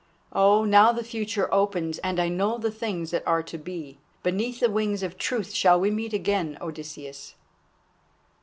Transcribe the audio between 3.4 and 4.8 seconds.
to be. Beneath the